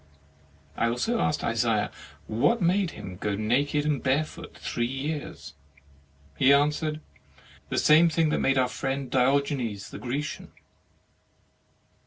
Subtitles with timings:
[0.75, 1.91] I also asked Isaiah
[2.25, 5.53] what made him go naked and barefoot three years.
[6.35, 7.01] He answered:
[7.69, 10.53] "The same that made our friend Diogenes the Grecian."